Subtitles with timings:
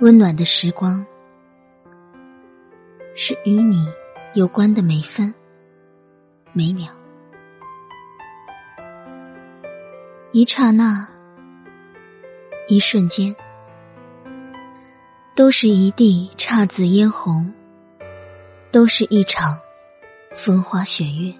[0.00, 1.04] 温暖的时光，
[3.16, 3.84] 是与你
[4.32, 5.34] 有关的每分
[6.52, 6.88] 每秒，
[10.30, 11.04] 一刹那，
[12.68, 13.34] 一瞬间，
[15.34, 17.52] 都是一地姹紫嫣红，
[18.70, 19.58] 都是一场
[20.32, 21.34] 风花雪月，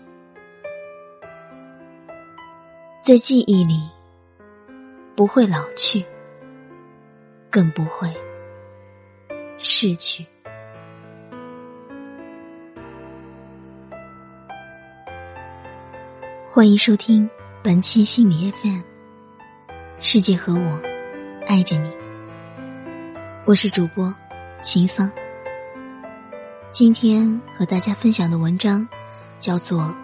[3.05, 3.88] 在记忆里
[5.15, 6.05] 不会老去，
[7.49, 8.13] 更不会。
[9.59, 10.25] 逝去。
[16.47, 17.29] 欢迎收听
[17.63, 18.80] 本期心理 FM，
[19.99, 20.80] 世界和我
[21.49, 21.93] 爱着你。
[23.45, 24.15] 我是主播
[24.60, 25.10] 秦桑。
[26.71, 28.87] 今天和大家分享的文章
[29.41, 29.82] 叫做《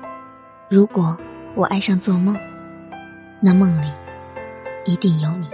[0.68, 1.16] 如果
[1.54, 2.36] 我爱上做梦，
[3.40, 3.86] 那梦里
[4.84, 5.46] 一定有你》。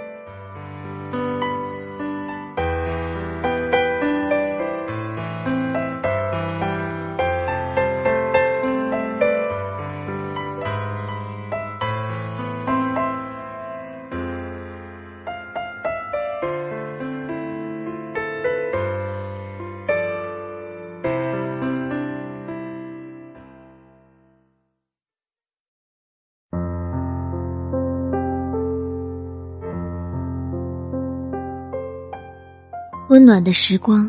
[33.10, 34.08] 温暖的时光，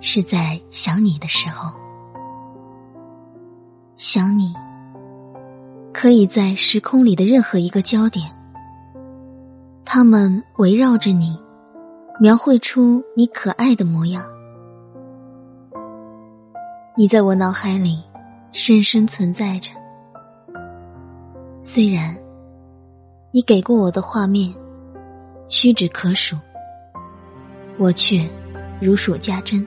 [0.00, 1.70] 是在想你的时候。
[3.98, 4.54] 想你，
[5.92, 8.24] 可以在时空里的任何一个焦点，
[9.84, 11.38] 他们围绕着你，
[12.18, 14.24] 描绘出你可爱的模样。
[16.96, 18.02] 你在我脑海里
[18.50, 19.72] 深深存在着，
[21.60, 22.16] 虽然
[23.30, 24.50] 你给过我的画面
[25.48, 26.34] 屈指可数。
[27.82, 28.24] 我却
[28.80, 29.66] 如数家珍，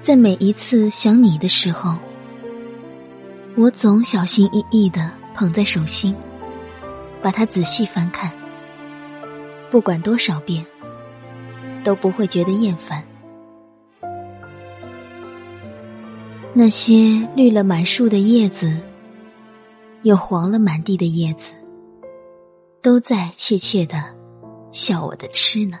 [0.00, 1.96] 在每一次想你的时候，
[3.56, 6.12] 我总小心翼翼的捧在手心，
[7.22, 8.32] 把它仔细翻看，
[9.70, 10.66] 不管多少遍，
[11.84, 13.04] 都不会觉得厌烦。
[16.52, 18.76] 那些绿了满树的叶子，
[20.02, 21.52] 又黄了满地的叶子，
[22.82, 24.18] 都在怯怯的。
[24.72, 25.78] 笑我的痴呢？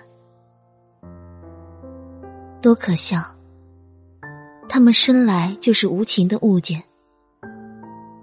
[2.60, 3.18] 多可笑！
[4.68, 6.82] 他们生来就是无情的物件，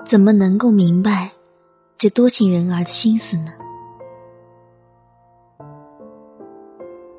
[0.05, 1.31] 怎么能够明白
[1.97, 3.53] 这多情人儿的心思呢？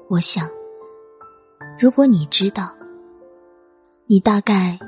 [0.09, 0.49] 我想，
[1.79, 2.75] 如果你知道，
[4.07, 4.79] 你大概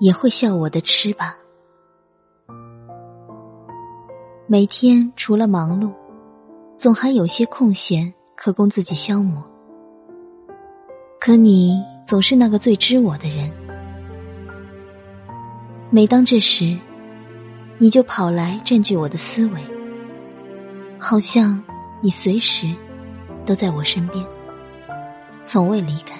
[0.00, 1.36] 也会笑我的痴吧。
[4.46, 5.92] 每天除了忙碌。
[6.78, 9.42] 总还有些空闲可供自己消磨，
[11.18, 13.50] 可你总是那个最知我的人。
[15.88, 16.76] 每当这时，
[17.78, 19.60] 你就跑来占据我的思维，
[20.98, 21.58] 好像
[22.02, 22.70] 你随时
[23.46, 24.22] 都在我身边，
[25.44, 26.14] 从未离开，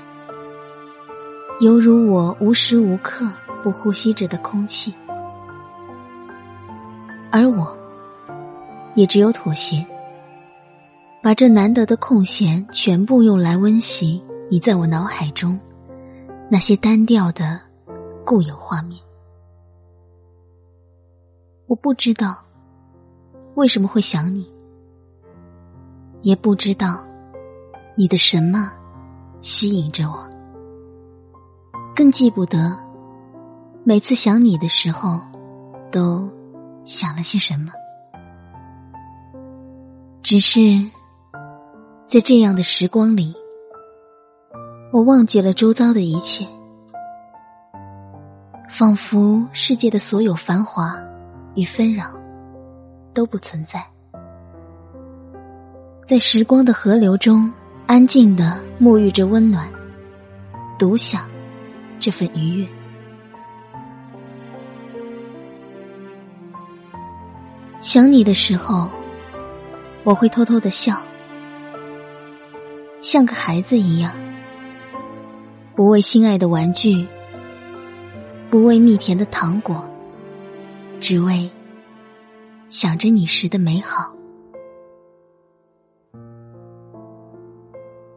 [1.60, 3.30] 犹如我无时无刻
[3.62, 4.94] 不呼吸着的空气，
[7.30, 7.76] 而我
[8.94, 9.86] 也只有妥协。
[11.26, 15.58] 把这难得的空闲全部用来温习你在我脑海中
[16.48, 17.60] 那些单调的
[18.24, 19.02] 固有画面。
[21.66, 22.36] 我不知道
[23.56, 24.48] 为什么会想你，
[26.22, 27.04] 也不知道
[27.96, 28.72] 你的什么
[29.42, 30.30] 吸引着我，
[31.92, 32.78] 更记不得
[33.82, 35.20] 每次想你的时候
[35.90, 36.30] 都
[36.84, 37.72] 想了些什么，
[40.22, 40.88] 只是。
[42.08, 43.34] 在这样的时光里，
[44.92, 46.46] 我忘记了周遭的一切，
[48.70, 50.96] 仿佛世界的所有繁华
[51.56, 52.04] 与纷扰
[53.12, 53.84] 都不存在，
[56.06, 57.52] 在时光的河流中
[57.88, 59.68] 安静的沐浴着温暖，
[60.78, 61.28] 独享
[61.98, 62.68] 这份愉悦。
[67.80, 68.88] 想你的时候，
[70.04, 71.02] 我会偷偷的笑。
[73.08, 74.12] 像个孩子一样，
[75.76, 77.06] 不为心爱的玩具，
[78.50, 79.80] 不为蜜甜的糖果，
[80.98, 81.48] 只为
[82.68, 84.12] 想着你时的美好。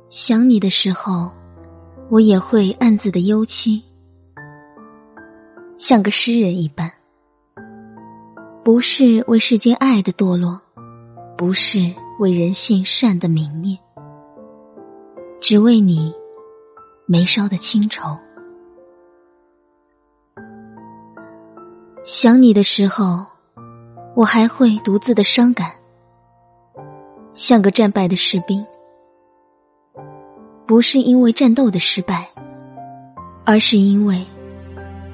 [0.10, 1.30] 想你的时候，
[2.10, 3.84] 我也会暗自的忧戚，
[5.78, 6.92] 像个诗人一般，
[8.64, 10.60] 不是为世间爱的堕落，
[11.38, 13.78] 不是为人性善的泯灭。
[15.40, 16.14] 只为你
[17.06, 18.18] 眉梢的清愁。
[22.04, 23.26] 想你的时候，
[24.16, 25.72] 我还会独自的伤感，
[27.34, 28.66] 像个战败的士兵。
[30.66, 32.30] 不是因为战斗的失败，
[33.46, 34.26] 而是因为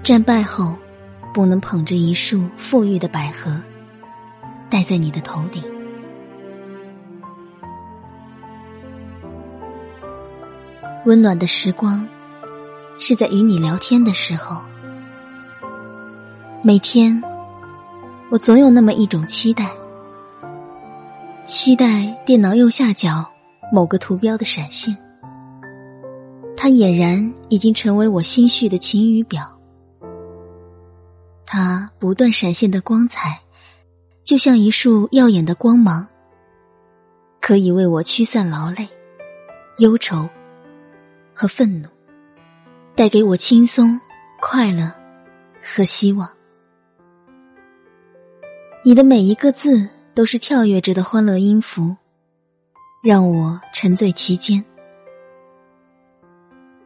[0.04, 0.76] 战败后
[1.34, 3.56] 不能捧着一束馥郁的百合
[4.70, 5.75] 戴在你的头顶。
[11.06, 12.08] 温暖的时光
[12.98, 14.60] 是在与你聊天的时候。
[16.64, 17.22] 每天，
[18.32, 19.70] 我总有那么一种期待，
[21.44, 23.24] 期待电脑右下角
[23.72, 24.98] 某个图标的闪现。
[26.58, 29.44] 它俨然已经成为我心绪的晴雨表。
[31.46, 33.40] 它不断闪现的光彩，
[34.24, 36.08] 就像一束耀眼的光芒，
[37.40, 38.88] 可以为我驱散劳累、
[39.78, 40.28] 忧愁
[41.36, 41.90] 和愤怒，
[42.96, 44.00] 带给我轻松、
[44.42, 44.90] 快乐
[45.62, 46.28] 和希望。
[48.86, 51.94] 你的每一个字都是跳跃着的欢乐音符，
[53.04, 54.64] 让我沉醉其间。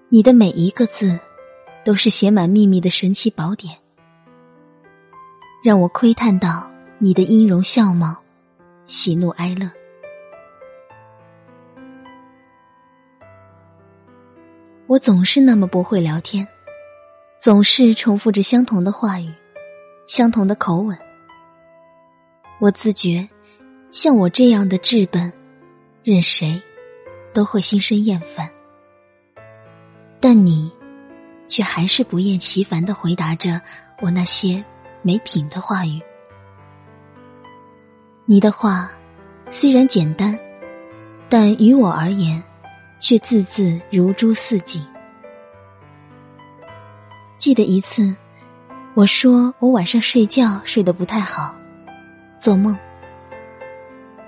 [0.10, 1.20] 你的每一个字
[1.86, 3.78] 都是写满秘密的神奇宝典，
[5.64, 8.18] 让我窥探到你的音容笑貌、
[8.88, 9.79] 喜怒哀乐。
[14.90, 16.48] 我总是那么不会聊天，
[17.40, 19.32] 总是重复着相同的话语，
[20.08, 20.98] 相同的口吻。
[22.60, 23.30] 我自觉，
[23.92, 25.32] 像我这样的质笨，
[26.04, 26.60] 任谁
[27.32, 28.50] 都会心生厌烦。
[30.20, 30.72] 但你，
[31.48, 33.62] 却还是不厌其烦的回答着
[34.02, 34.66] 我那些
[35.04, 36.02] 没品的话语。
[38.26, 38.92] 你的话
[39.52, 40.36] 虽然简单，
[41.30, 42.44] 但于我而言，
[43.00, 44.86] 却字字如珠似锦。
[47.38, 48.16] 记得一次，
[48.94, 51.56] 我说我晚上睡觉睡得不太好。
[52.38, 52.78] 做梦，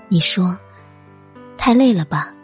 [0.08, 0.58] 你说
[1.56, 2.34] 太累了吧？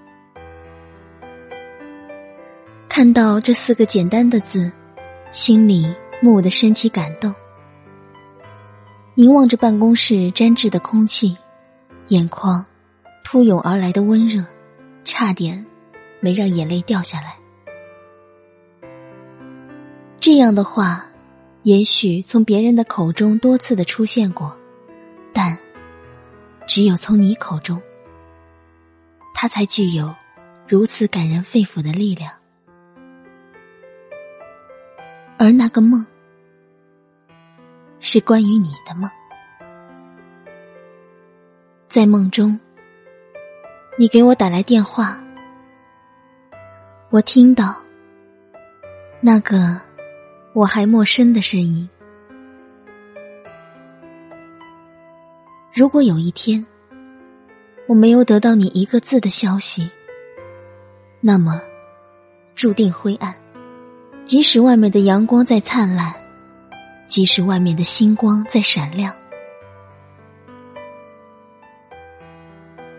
[2.88, 4.72] 看到这四个简单的字，
[5.30, 7.34] 心里蓦地升起感动。
[9.14, 11.36] 凝望着办公室沾滞的空气，
[12.08, 12.64] 眼眶
[13.24, 14.44] 突涌而来的温热，
[15.04, 15.64] 差点
[16.20, 17.36] 没让眼泪掉下来。
[20.20, 21.06] 这样的话，
[21.62, 24.56] 也许从别人的口中多次的出现过。
[25.32, 25.56] 但，
[26.66, 27.80] 只有从你口中，
[29.32, 30.12] 它才具有
[30.66, 32.32] 如此感人肺腑的力量。
[35.38, 36.04] 而那个梦，
[38.00, 39.08] 是关于你的梦。
[41.86, 42.58] 在梦中，
[43.96, 45.22] 你给我打来电话，
[47.10, 47.74] 我听到
[49.18, 49.80] 那个
[50.52, 51.88] 我还陌生的声音。
[55.72, 56.64] 如果有一天
[57.86, 59.90] 我没有得到你一个字的消息，
[61.22, 61.58] 那么
[62.54, 63.34] 注定灰暗。
[64.26, 66.12] 即使外面的阳光再灿烂，
[67.06, 69.14] 即使外面的星光再闪亮，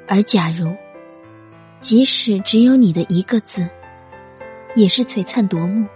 [0.07, 0.75] 而假如
[1.79, 3.69] 即使只有你的一个字，
[4.75, 5.87] 也是璀璨夺目、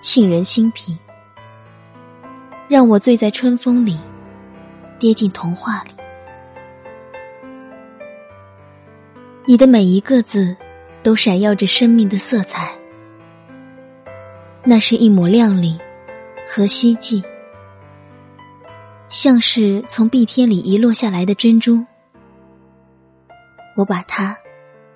[0.00, 0.98] 沁人心脾，
[2.68, 3.98] 让我醉在春风里。
[4.98, 5.92] 跌进童话里，
[9.46, 10.54] 你的每一个字
[11.02, 12.70] 都闪耀着生命的色彩，
[14.62, 15.80] 那是一抹亮丽
[16.46, 17.24] 和希冀，
[19.08, 21.82] 像是从碧天里遗落下来的珍珠。
[23.74, 24.36] 我把它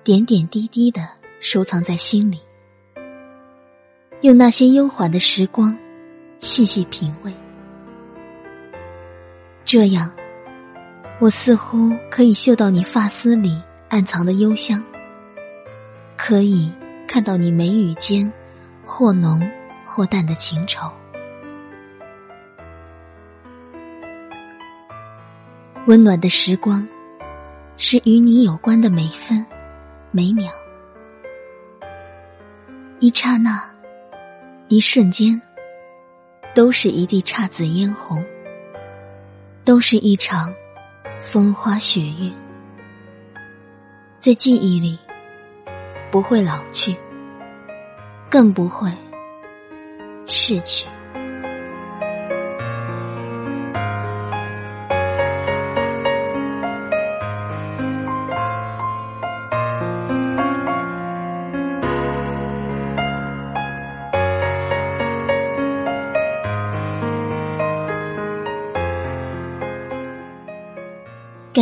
[0.03, 1.09] 点点滴滴的
[1.39, 2.39] 收藏在心里，
[4.25, 5.77] 用那些悠缓的时光
[6.39, 7.31] 细细品味。
[9.63, 10.11] 这样，
[11.19, 14.83] 我似乎可以嗅到你发丝里暗藏的幽香，
[16.17, 16.73] 可以
[17.07, 18.31] 看到你眉宇间
[18.83, 19.47] 或浓
[19.85, 20.91] 或淡的情愁。
[25.85, 26.87] 温暖的时光，
[27.77, 29.45] 是与你有关的每分
[30.09, 30.49] 每秒，
[32.99, 33.74] 一刹那，
[34.67, 35.39] 一瞬间，
[36.53, 38.23] 都是一地姹紫嫣红。
[39.63, 40.53] 都是一场
[41.19, 42.31] 风花雪月，
[44.19, 44.99] 在记忆里
[46.11, 46.95] 不会老去，
[48.29, 48.91] 更不会
[50.27, 50.87] 逝去。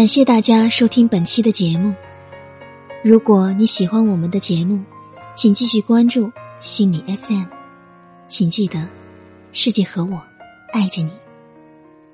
[0.03, 1.95] 感谢大家收听本期的节目。
[3.05, 4.83] 如果你喜欢我们的节目，
[5.33, 6.29] 请继续关注
[6.59, 7.45] 心理 FM。
[8.27, 8.85] 请记得，
[9.53, 10.21] 世界和我
[10.73, 11.09] 爱着你。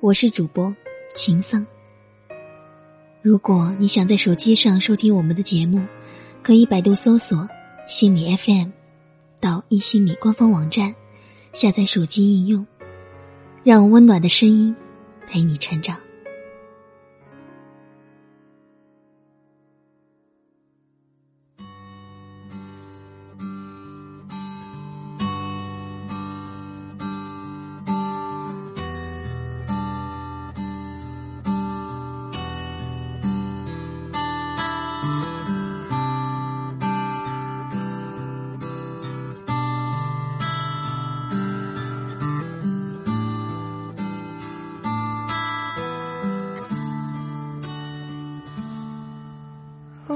[0.01, 0.71] 我是主播
[1.15, 1.65] 秦桑。
[3.23, 5.83] 如果你想在手机上收听我们的节目，
[6.43, 7.49] 可以百度搜索
[7.89, 8.69] “心理 FM”，
[9.39, 10.93] 到一心理官方网站
[11.53, 12.67] 下载手机应用，
[13.63, 14.75] 让温暖的声音
[15.27, 15.99] 陪你成长。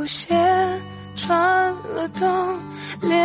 [0.03, 0.35] 舞鞋
[1.15, 2.59] 穿了洞，
[2.99, 3.17] 裂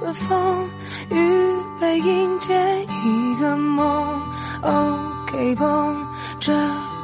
[0.00, 0.66] 了缝，
[1.10, 4.18] 预备迎接一个梦。
[4.62, 6.06] OK 绷
[6.40, 6.50] 遮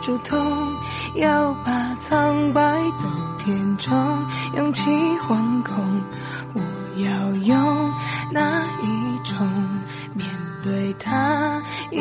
[0.00, 0.40] 住痛，
[1.16, 3.06] 要把苍白都
[3.44, 3.94] 填充，
[4.56, 5.74] 勇气惶恐。
[6.54, 6.60] 我
[7.02, 7.92] 要用
[8.32, 9.46] 哪一种
[10.14, 10.26] 面
[10.64, 11.60] 对它？
[11.90, 12.00] 一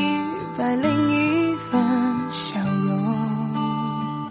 [0.58, 1.84] 百零一分
[2.32, 2.58] 笑
[2.88, 4.30] 容，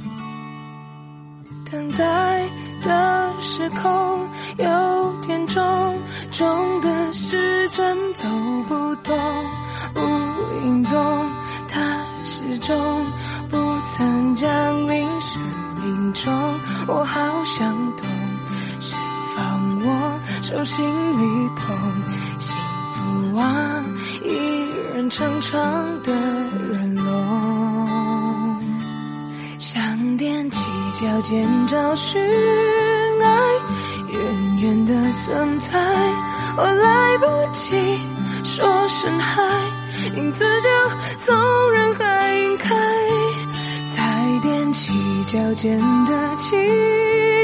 [1.71, 2.49] 等待。
[2.87, 4.29] 的时空
[4.59, 5.99] 有点重，
[6.31, 8.29] 重的时针走
[8.69, 9.19] 不动，
[9.97, 11.31] 无影踪，
[11.69, 11.81] 它
[12.25, 13.05] 始终
[13.51, 13.57] 不
[13.89, 14.47] 曾降
[14.89, 15.43] 临生
[15.83, 16.33] 命中。
[16.87, 18.07] 我好想懂，
[18.79, 18.97] 谁
[19.37, 21.77] 放我手心里捧？
[22.39, 22.55] 幸
[22.95, 23.83] 福啊，
[24.23, 24.31] 一
[24.95, 27.46] 人长长的人龙，
[30.99, 32.19] 脚尖找寻
[33.21, 33.27] 爱。
[34.09, 35.79] 远远的存在，
[36.57, 37.77] 我来不及
[38.43, 39.43] 说声嗨，
[40.15, 40.69] 影子就
[41.19, 42.75] 从人海晕开，
[43.95, 44.93] 才踮起
[45.25, 46.57] 脚尖的期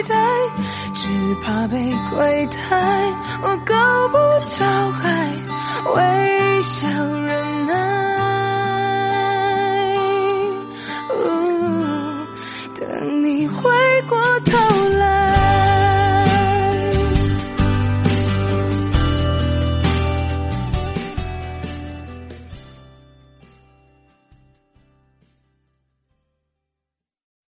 [0.09, 0.16] 待，
[0.94, 1.09] 只
[1.44, 2.80] 怕被亏待，
[3.42, 3.75] 我够
[4.09, 4.16] 不
[4.47, 5.28] 着海，
[5.94, 7.51] 微笑忍
[14.06, 14.72] 过头。